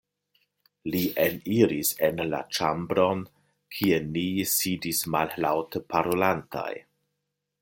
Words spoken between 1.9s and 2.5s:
en la